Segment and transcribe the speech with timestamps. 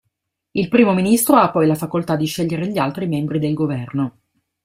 [0.53, 4.17] Il primo ministro ha poi la facoltà di scegliere gli altri membri del governo.